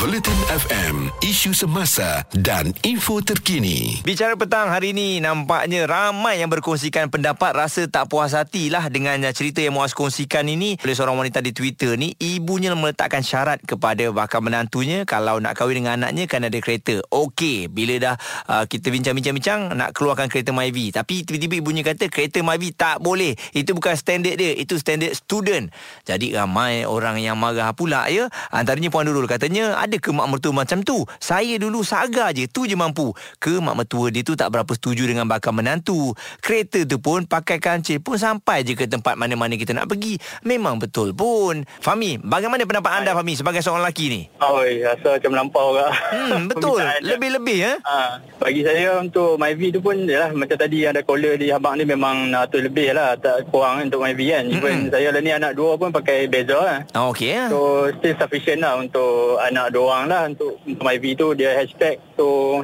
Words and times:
Bulletin 0.00 0.40
FM, 0.48 1.12
isu 1.20 1.52
semasa 1.52 2.24
dan 2.32 2.72
info 2.80 3.20
terkini. 3.20 4.00
Bicara 4.00 4.32
petang 4.40 4.72
hari 4.72 4.96
ini 4.96 5.20
nampaknya 5.20 5.84
ramai 5.84 6.40
yang 6.40 6.48
berkongsikan 6.48 7.12
pendapat 7.12 7.52
rasa 7.52 7.84
tak 7.84 8.08
puas 8.08 8.32
hati 8.32 8.72
lah 8.72 8.88
dengan 8.88 9.20
cerita 9.36 9.60
yang 9.60 9.76
Muaz 9.76 9.92
kongsikan 9.92 10.48
ini 10.48 10.80
oleh 10.80 10.96
seorang 10.96 11.20
wanita 11.20 11.44
di 11.44 11.52
Twitter 11.52 12.00
ni 12.00 12.16
ibunya 12.16 12.72
meletakkan 12.72 13.20
syarat 13.20 13.60
kepada 13.68 14.08
bakal 14.16 14.40
menantunya 14.40 15.04
kalau 15.04 15.36
nak 15.44 15.60
kahwin 15.60 15.84
dengan 15.84 16.00
anaknya 16.00 16.24
kan 16.24 16.48
ada 16.48 16.56
kereta. 16.56 17.04
Okey, 17.12 17.68
bila 17.68 18.00
dah 18.00 18.14
uh, 18.48 18.64
kita 18.64 18.88
bincang-bincang-bincang 18.88 19.76
nak 19.76 19.92
keluarkan 19.92 20.32
kereta 20.32 20.56
Myvi 20.56 20.88
tapi 20.88 21.20
tiba-tiba 21.20 21.60
ibunya 21.60 21.84
kata 21.84 22.08
kereta 22.08 22.40
Myvi 22.40 22.72
tak 22.72 23.04
boleh. 23.04 23.36
Itu 23.52 23.76
bukan 23.76 23.92
standard 23.92 24.40
dia, 24.40 24.56
itu 24.56 24.80
standard 24.80 25.12
student. 25.12 25.68
Jadi 26.08 26.32
ramai 26.32 26.88
orang 26.88 27.20
yang 27.20 27.36
marah 27.36 27.76
pula 27.76 28.08
ya. 28.08 28.32
Antaranya 28.48 28.88
Puan 28.88 29.04
Nurul 29.04 29.28
katanya 29.28 29.81
ada 29.82 29.96
ke 29.98 30.14
mak 30.14 30.30
mertua 30.30 30.54
macam 30.54 30.78
tu? 30.86 31.02
Saya 31.18 31.58
dulu 31.58 31.82
saga 31.82 32.30
je, 32.30 32.46
tu 32.46 32.70
je 32.70 32.78
mampu. 32.78 33.10
Ke 33.42 33.58
mak 33.58 33.74
mertua 33.74 34.14
dia 34.14 34.22
tu 34.22 34.38
tak 34.38 34.54
berapa 34.54 34.70
setuju 34.70 35.10
dengan 35.10 35.26
bakal 35.26 35.50
menantu. 35.50 36.14
Kereta 36.38 36.86
tu 36.86 37.02
pun 37.02 37.26
pakai 37.26 37.58
kancil 37.58 37.98
pun 37.98 38.14
sampai 38.14 38.62
je 38.62 38.78
ke 38.78 38.86
tempat 38.86 39.18
mana-mana 39.18 39.58
kita 39.58 39.74
nak 39.74 39.90
pergi. 39.90 40.22
Memang 40.46 40.78
betul 40.78 41.10
pun. 41.10 41.66
Fahmi, 41.82 42.22
bagaimana 42.22 42.62
pendapat 42.62 43.02
anda 43.02 43.10
Fahmi 43.18 43.34
sebagai 43.34 43.58
seorang 43.58 43.82
lelaki 43.82 44.06
ni? 44.06 44.22
Oh, 44.38 44.62
rasa 44.62 45.18
macam 45.18 45.30
melampau 45.34 45.66
kak. 45.74 45.92
Hmm, 46.14 46.42
betul. 46.50 46.78
Lebih-lebih 47.02 47.58
ya. 47.58 47.72
Ha, 47.82 48.22
bagi 48.38 48.62
saya 48.62 49.02
untuk 49.02 49.34
my 49.40 49.52
V 49.58 49.74
tu 49.74 49.80
pun 49.82 49.98
yalah, 50.06 50.30
macam 50.30 50.54
tadi 50.54 50.86
ada 50.86 51.02
caller 51.02 51.34
di 51.34 51.50
abang 51.50 51.74
ni 51.74 51.82
memang 51.82 52.30
nak 52.30 52.54
tu 52.54 52.62
lebih 52.62 52.94
lah. 52.94 53.18
Tak 53.18 53.50
kurang 53.50 53.82
untuk 53.82 53.98
my 53.98 54.14
V 54.14 54.20
kan. 54.30 54.44
Even 54.46 54.72
mm-hmm. 54.86 54.92
saya 54.94 55.08
lah 55.10 55.20
ni 55.20 55.32
anak 55.34 55.52
dua 55.58 55.74
pun 55.74 55.90
pakai 55.90 56.30
Beza 56.30 56.58
lah. 56.58 56.78
Oh, 56.94 57.10
okay 57.10 57.34
ya. 57.34 57.44
So 57.50 57.90
still 57.98 58.14
sufficient 58.20 58.60
lah 58.62 58.78
untuk 58.78 59.40
anak 59.42 59.71
dua 59.72 59.84
orang 59.88 60.04
lah 60.06 60.22
untuk, 60.28 60.60
untuk 60.68 60.84
my 60.84 60.96
V 61.00 61.04
tu 61.16 61.32
dia 61.32 61.56
hashtag 61.56 61.96
so 62.14 62.60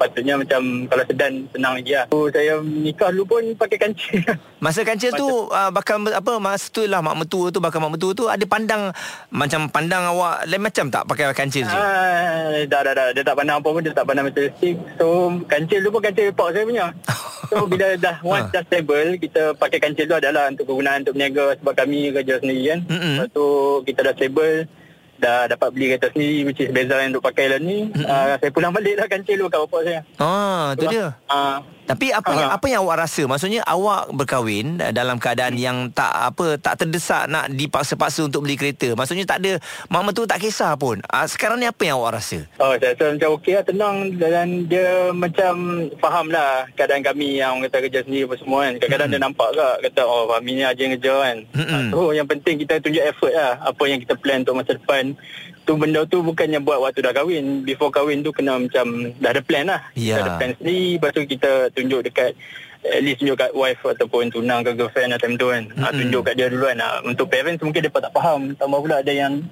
patutnya 0.00 0.34
macam 0.40 0.88
kalau 0.88 1.04
sedan 1.04 1.32
senang 1.52 1.72
lagi 1.76 1.92
lah. 1.92 2.08
So 2.08 2.32
saya 2.32 2.64
nikah 2.64 3.12
dulu 3.12 3.36
pun 3.36 3.42
pakai 3.52 3.76
kancil. 3.76 4.24
Masa 4.64 4.80
kancil 4.80 5.12
tu 5.12 5.28
uh, 5.28 5.68
bakal 5.68 6.00
apa 6.08 6.32
masa 6.40 6.72
tu 6.72 6.88
lah 6.88 7.04
mak 7.04 7.20
mertua 7.20 7.52
tu 7.52 7.60
bakal 7.60 7.84
mak 7.84 7.92
mertua 7.96 8.16
tu 8.16 8.24
ada 8.28 8.40
pandang 8.48 8.92
macam 9.28 9.68
pandang 9.68 10.08
awak 10.08 10.48
lain 10.48 10.64
macam 10.64 10.88
tak 10.88 11.04
pakai 11.04 11.36
kancil 11.36 11.68
je? 11.68 11.76
Ah, 11.76 12.64
dah, 12.64 12.80
dah, 12.80 12.92
dah. 12.96 13.06
Dia 13.12 13.24
tak 13.24 13.36
pandang 13.36 13.60
apa 13.60 13.68
pun. 13.68 13.80
Dia 13.84 13.92
tak 13.92 14.08
pandang 14.08 14.28
materialistik. 14.28 14.76
So, 14.96 15.32
kancil 15.48 15.80
tu 15.84 15.88
pun 15.92 16.00
kancil 16.00 16.32
report 16.32 16.56
saya 16.56 16.64
punya. 16.64 16.86
So, 17.50 17.66
bila 17.66 17.98
dah 17.98 18.22
once 18.22 18.46
ha. 18.46 18.54
dah 18.54 18.62
stable, 18.62 19.18
kita 19.18 19.58
pakai 19.58 19.82
kancil 19.82 20.06
tu 20.06 20.14
adalah 20.14 20.54
untuk 20.54 20.70
kegunaan 20.70 21.02
untuk 21.02 21.18
berniaga 21.18 21.58
sebab 21.58 21.74
kami 21.74 22.14
kerja 22.14 22.38
sendiri 22.38 22.62
kan. 22.62 22.80
Mm-hmm. 22.86 23.14
Lepas 23.18 23.28
tu, 23.34 23.46
kita 23.90 24.00
dah 24.06 24.14
stable 24.14 24.70
dah 25.20 25.46
dapat 25.46 25.68
beli 25.76 25.86
kereta 25.94 26.08
sendiri 26.10 26.48
which 26.48 26.60
is 26.64 26.72
beza 26.72 26.96
yang 26.96 27.12
untuk 27.12 27.28
pakai 27.28 27.52
lah 27.52 27.60
ni 27.60 27.92
mm-hmm. 27.92 28.08
uh, 28.08 28.36
saya 28.40 28.50
pulang 28.50 28.72
balik 28.72 28.96
lah 28.96 29.06
kancil 29.06 29.36
tu 29.36 29.46
kat 29.52 29.60
bapak 29.60 29.80
saya. 29.84 30.00
Ah 30.16 30.72
tu 30.74 30.88
dia? 30.88 31.14
uh, 31.28 31.60
tapi 31.90 32.14
apa 32.14 32.30
yang, 32.38 32.50
apa 32.54 32.66
yang 32.70 32.80
awak 32.86 32.96
rasa? 33.02 33.22
Maksudnya 33.26 33.66
awak 33.66 34.14
berkahwin 34.14 34.78
dalam 34.94 35.18
keadaan 35.18 35.58
yang 35.58 35.90
tak 35.90 36.10
apa 36.10 36.54
tak 36.62 36.86
terdesak 36.86 37.26
nak 37.26 37.50
dipaksa-paksa 37.50 38.30
untuk 38.30 38.46
beli 38.46 38.54
kereta. 38.54 38.94
Maksudnya 38.94 39.26
tak 39.26 39.42
ada 39.42 39.58
mak 39.90 40.06
mentua 40.06 40.30
tak 40.30 40.38
kisah 40.38 40.78
pun. 40.78 41.02
Ah, 41.10 41.26
sekarang 41.26 41.58
ni 41.58 41.66
apa 41.66 41.82
yang 41.82 41.98
awak 41.98 42.22
rasa? 42.22 42.46
Oh, 42.62 42.78
saya 42.78 42.94
rasa 42.94 43.18
macam 43.18 43.30
okey 43.42 43.52
lah, 43.58 43.64
tenang 43.66 43.96
dan 44.22 44.70
dia 44.70 45.10
macam 45.10 45.54
faham 45.98 46.30
lah 46.30 46.70
keadaan 46.78 47.02
kami 47.02 47.42
yang 47.42 47.58
kata 47.66 47.82
kerja 47.90 48.00
sendiri 48.06 48.30
apa 48.30 48.36
semua 48.38 48.58
kan. 48.70 48.74
Kadang-kadang 48.78 49.08
hmm. 49.10 49.16
dia 49.18 49.26
nampak 49.26 49.48
kak 49.50 49.76
kata 49.90 50.02
oh 50.06 50.22
Fahmi 50.30 50.52
ni 50.54 50.62
aja 50.62 50.80
yang 50.80 50.94
kerja 50.94 51.14
kan. 51.18 51.36
Hmm. 51.58 51.88
So 51.90 52.14
yang 52.14 52.28
penting 52.30 52.62
kita 52.62 52.78
tunjuk 52.78 53.02
effort 53.02 53.34
lah 53.34 53.58
apa 53.58 53.82
yang 53.90 53.98
kita 53.98 54.14
plan 54.14 54.46
untuk 54.46 54.62
masa 54.62 54.78
depan 54.78 55.18
tu 55.64 55.76
benda 55.76 56.02
tu 56.08 56.24
bukannya 56.24 56.60
buat 56.62 56.80
waktu 56.80 57.04
dah 57.04 57.12
kahwin. 57.14 57.62
Before 57.62 57.92
kahwin 57.92 58.24
tu 58.24 58.32
kena 58.32 58.58
macam 58.58 59.14
dah 59.20 59.30
ada 59.30 59.42
plan 59.44 59.66
lah. 59.68 59.80
Yeah. 59.94 60.18
dah 60.18 60.22
ada 60.26 60.32
plan 60.40 60.52
sendiri. 60.58 60.98
Lepas 60.98 61.10
tu 61.14 61.22
kita 61.26 61.50
tunjuk 61.74 62.00
dekat 62.06 62.34
at 62.80 63.00
least 63.04 63.20
tunjuk 63.20 63.36
kat 63.36 63.52
wife 63.52 63.80
ataupun 63.84 64.32
tunang 64.32 64.64
ke 64.64 64.72
girlfriend 64.72 65.12
atau 65.14 65.28
tu 65.36 65.48
kan. 65.52 65.64
Mm-hmm. 65.68 65.98
tunjuk 66.04 66.22
kat 66.24 66.34
dia 66.36 66.46
dulu 66.48 66.66
kan 66.68 66.80
untuk 67.04 67.26
parents 67.28 67.62
mungkin 67.62 67.80
dia 67.84 67.92
tak 67.92 68.12
faham. 68.16 68.40
Tambah 68.56 68.78
pula 68.80 68.96
ada 69.04 69.12
yang 69.12 69.44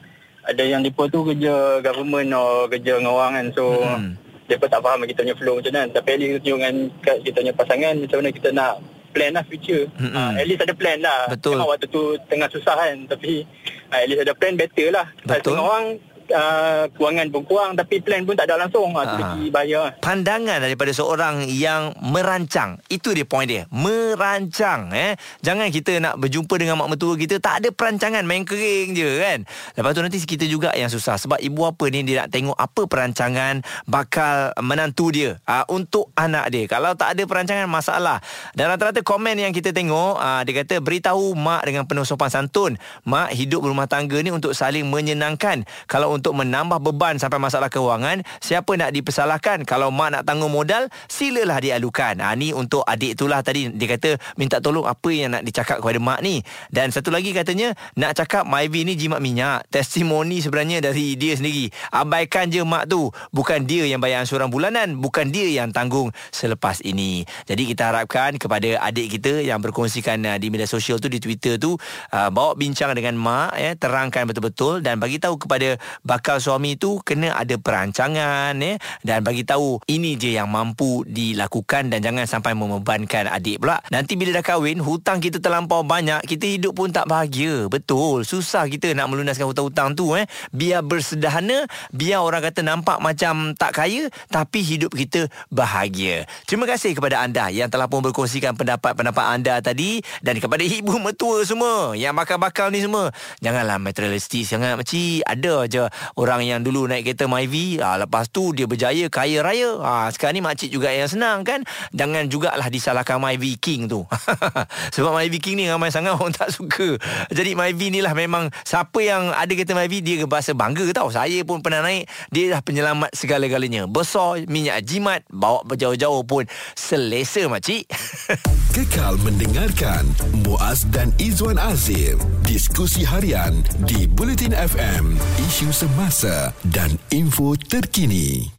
ada 0.48 0.64
yang 0.64 0.80
dia 0.80 0.92
tu 0.96 1.20
kerja 1.28 1.84
government 1.84 2.28
atau 2.32 2.66
kerja 2.72 2.92
dengan 2.98 3.12
orang 3.12 3.32
kan. 3.36 3.46
So 3.52 3.64
mm-hmm. 3.84 4.12
dia 4.48 4.56
tak 4.56 4.80
faham 4.80 5.04
kita 5.04 5.20
punya 5.22 5.36
flow 5.36 5.54
macam 5.60 5.72
mana. 5.76 5.86
Tapi 5.92 6.08
at 6.08 6.18
least 6.18 6.32
tunjuk 6.40 6.56
dengan 6.56 6.74
kat 7.04 7.16
kita 7.22 7.38
punya 7.44 7.54
pasangan 7.54 7.94
macam 8.00 8.16
mana 8.24 8.30
kita 8.32 8.48
nak 8.56 8.74
plan 9.12 9.32
lah 9.34 9.44
future. 9.44 9.88
Mm-hmm. 9.96 10.14
uh, 10.14 10.32
at 10.36 10.46
least 10.46 10.62
ada 10.62 10.74
plan 10.76 10.98
lah. 11.00 11.28
Betul. 11.32 11.56
Memang 11.56 11.68
waktu 11.74 11.86
tu 11.88 12.16
tengah 12.28 12.48
susah 12.52 12.74
kan 12.76 12.94
tapi 13.08 13.44
uh, 13.92 13.98
at 13.98 14.06
least 14.08 14.22
ada 14.22 14.34
plan 14.36 14.54
better 14.54 14.88
lah. 14.92 15.06
Betul. 15.24 15.54
Setengah 15.54 15.64
orang 15.64 15.86
uh, 16.32 16.84
kewangan 16.92 17.28
pun 17.32 17.42
kurang 17.44 17.72
tapi 17.76 18.00
plan 18.00 18.24
pun 18.24 18.34
tak 18.36 18.50
ada 18.50 18.64
langsung. 18.66 18.92
Ha. 18.94 19.00
tu 19.04 19.16
lagi 19.20 19.44
bahaya. 19.48 19.94
Pandangan 20.00 20.58
daripada 20.62 20.92
seorang 20.92 21.48
yang 21.48 21.94
merancang. 22.00 22.80
Itu 22.88 23.12
dia 23.12 23.24
point 23.24 23.48
dia. 23.48 23.64
Merancang 23.72 24.92
eh. 24.92 25.16
Jangan 25.44 25.68
kita 25.72 25.98
nak 26.00 26.20
berjumpa 26.20 26.54
dengan 26.60 26.80
mak 26.80 26.92
mertua 26.92 27.14
kita 27.16 27.40
tak 27.40 27.64
ada 27.64 27.68
perancangan. 27.72 28.24
Main 28.24 28.44
kering 28.44 28.96
je 28.96 29.10
kan? 29.20 29.38
Lepas 29.76 29.90
tu 29.96 30.00
nanti 30.04 30.18
kita 30.20 30.44
juga 30.44 30.72
yang 30.76 30.92
susah. 30.92 31.16
Sebab 31.16 31.40
ibu 31.40 31.64
apa 31.64 31.84
ni 31.88 32.04
dia 32.04 32.24
nak 32.24 32.30
tengok 32.32 32.56
apa 32.56 32.82
perancangan 32.84 33.64
bakal 33.88 34.52
menantu 34.60 35.12
dia 35.14 35.40
uh, 35.46 35.64
untuk 35.72 36.12
anak 36.16 36.50
dia. 36.52 36.64
Kalau 36.68 36.92
tak 36.94 37.16
ada 37.16 37.22
perancangan 37.24 37.68
masalah. 37.68 38.20
Dan 38.52 38.68
rata-rata 38.68 39.00
komen 39.00 39.40
yang 39.40 39.52
kita 39.54 39.72
tengok 39.72 40.18
uh, 40.18 40.42
dia 40.44 40.64
kata 40.64 40.80
beritahu 40.82 41.32
mak 41.38 41.64
dengan 41.64 41.84
penuh 41.86 42.04
sopan 42.04 42.28
santun. 42.32 42.76
Mak 43.06 43.32
hidup 43.32 43.64
berumah 43.64 43.86
tangga 43.86 44.18
ni 44.20 44.34
untuk 44.34 44.52
saling 44.52 44.84
menyenangkan. 44.88 45.64
Kalau 45.86 46.17
untuk 46.18 46.34
menambah 46.34 46.82
beban 46.82 47.14
sampai 47.22 47.38
masalah 47.38 47.70
kewangan, 47.70 48.26
siapa 48.42 48.74
nak 48.74 48.90
dipersalahkan? 48.90 49.62
Kalau 49.62 49.94
mak 49.94 50.18
nak 50.18 50.22
tanggung 50.26 50.50
modal, 50.50 50.90
silalah 51.06 51.62
dialukan. 51.62 52.18
Ha, 52.18 52.34
ni 52.34 52.50
untuk 52.50 52.82
adik 52.82 53.14
itulah 53.14 53.38
tadi 53.46 53.70
dia 53.70 53.86
kata 53.94 54.18
minta 54.34 54.58
tolong 54.58 54.82
apa 54.82 55.08
yang 55.14 55.38
nak 55.38 55.46
dicakap 55.46 55.78
kepada 55.78 56.02
mak 56.02 56.18
ni. 56.26 56.42
Dan 56.74 56.90
satu 56.90 57.14
lagi 57.14 57.30
katanya 57.30 57.78
nak 57.94 58.18
cakap 58.18 58.42
Myvi 58.42 58.82
ni 58.82 58.98
jimat 58.98 59.22
minyak. 59.22 59.70
Testimoni 59.70 60.42
sebenarnya 60.42 60.82
dari 60.82 61.14
dia 61.14 61.38
sendiri. 61.38 61.70
Abaikan 61.94 62.50
je 62.50 62.66
mak 62.66 62.90
tu. 62.90 63.14
Bukan 63.30 63.62
dia 63.62 63.86
yang 63.86 64.02
bayar 64.02 64.26
ansuran 64.26 64.50
bulanan, 64.50 64.98
bukan 64.98 65.30
dia 65.30 65.46
yang 65.46 65.70
tanggung 65.70 66.10
selepas 66.34 66.82
ini. 66.82 67.22
Jadi 67.46 67.70
kita 67.70 67.94
harapkan 67.94 68.34
kepada 68.34 68.82
adik 68.82 69.20
kita 69.20 69.38
yang 69.44 69.62
berkongsikan 69.62 70.18
uh, 70.26 70.36
di 70.36 70.50
media 70.50 70.66
sosial 70.66 70.98
tu 70.98 71.06
di 71.06 71.22
Twitter 71.22 71.60
tu 71.60 71.78
uh, 72.10 72.28
bawa 72.34 72.58
bincang 72.58 72.90
dengan 72.98 73.14
mak 73.14 73.54
ya 73.54 73.78
terangkan 73.78 74.26
betul-betul 74.26 74.80
dan 74.82 74.98
bagi 74.98 75.20
tahu 75.22 75.38
kepada 75.38 75.76
bakal 76.08 76.40
suami 76.40 76.80
tu 76.80 77.04
kena 77.04 77.36
ada 77.36 77.60
perancangan 77.60 78.56
ya 78.56 78.80
dan 79.04 79.20
bagi 79.20 79.44
tahu 79.44 79.84
ini 79.84 80.16
je 80.16 80.32
yang 80.32 80.48
mampu 80.48 81.04
dilakukan 81.04 81.92
dan 81.92 82.00
jangan 82.00 82.24
sampai 82.24 82.56
membebankan 82.56 83.28
adik 83.28 83.60
pula. 83.60 83.84
Nanti 83.92 84.16
bila 84.16 84.40
dah 84.40 84.44
kahwin 84.44 84.80
hutang 84.80 85.20
kita 85.20 85.36
terlampau 85.36 85.84
banyak, 85.84 86.24
kita 86.24 86.48
hidup 86.48 86.72
pun 86.72 86.88
tak 86.88 87.04
bahagia. 87.04 87.68
Betul. 87.68 88.24
Susah 88.24 88.64
kita 88.64 88.96
nak 88.96 89.12
melunaskan 89.12 89.44
hutang-hutang 89.44 89.92
tu 89.92 90.16
eh. 90.16 90.24
Biar 90.48 90.80
bersederhana, 90.80 91.68
biar 91.92 92.24
orang 92.24 92.40
kata 92.48 92.64
nampak 92.64 93.04
macam 93.04 93.52
tak 93.52 93.76
kaya 93.76 94.08
tapi 94.32 94.64
hidup 94.64 94.96
kita 94.96 95.28
bahagia. 95.52 96.24
Terima 96.48 96.64
kasih 96.64 96.96
kepada 96.96 97.20
anda 97.20 97.52
yang 97.52 97.68
telah 97.68 97.84
pun 97.84 98.00
berkongsikan 98.00 98.56
pendapat-pendapat 98.56 99.24
anda 99.28 99.60
tadi 99.60 100.00
dan 100.24 100.40
kepada 100.40 100.64
ibu 100.64 100.96
mertua 100.96 101.44
semua 101.44 101.92
yang 101.92 102.16
bakal-bakal 102.16 102.72
ni 102.72 102.80
semua. 102.80 103.12
Janganlah 103.44 103.76
materialistis 103.76 104.48
sangat 104.54 104.78
makcik. 104.78 105.20
Ada 105.26 105.54
je 105.68 105.82
orang 106.16 106.44
yang 106.44 106.60
dulu 106.62 106.86
naik 106.90 107.12
kereta 107.12 107.30
Myvi 107.30 107.78
ha, 107.80 107.98
lepas 108.00 108.28
tu 108.30 108.52
dia 108.52 108.66
berjaya 108.68 109.06
kaya 109.10 109.40
raya. 109.40 109.78
Ha, 109.80 110.10
sekarang 110.14 110.38
ni 110.38 110.42
makcik 110.44 110.70
juga 110.72 110.90
yang 110.90 111.10
senang 111.10 111.44
kan? 111.44 111.62
Jangan 111.92 112.26
jugalah 112.26 112.68
disalahkan 112.68 113.20
Myvi 113.20 113.58
King 113.58 113.90
tu. 113.90 114.04
Sebab 114.94 115.12
Myvi 115.14 115.38
King 115.38 115.56
ni 115.60 115.64
ramai 115.68 115.90
sangat 115.92 116.16
orang 116.16 116.34
tak 116.34 116.50
suka. 116.52 116.96
Jadi 117.32 117.54
Myvi 117.58 117.92
ni 117.92 118.00
lah 118.04 118.12
memang 118.12 118.50
siapa 118.62 118.98
yang 119.00 119.30
ada 119.32 119.50
kereta 119.50 119.76
Myvi 119.76 120.00
dia 120.04 120.24
berasa 120.24 120.52
bangga 120.52 120.86
tau. 120.92 121.10
Saya 121.10 121.42
pun 121.42 121.60
pernah 121.60 121.84
naik 121.84 122.08
dia 122.30 122.54
dah 122.54 122.60
penyelamat 122.62 123.10
segala-galanya. 123.16 123.88
Besar 123.88 124.44
minyak 124.46 124.84
jimat 124.84 125.24
bawa 125.32 125.64
berjauh-jauh 125.64 126.22
pun 126.24 126.44
selesa 126.74 127.46
makcik. 127.48 127.88
Kekal 128.76 129.18
mendengarkan 129.24 130.06
Muaz 130.44 130.86
dan 130.92 131.10
Izwan 131.18 131.58
Azim. 131.58 132.20
Diskusi 132.44 133.02
harian 133.02 133.64
di 133.88 134.06
Bulletin 134.06 134.54
FM 134.54 135.18
isu 135.48 135.72
semasa 135.88 136.52
dan 136.68 137.00
info 137.08 137.56
terkini. 137.56 138.52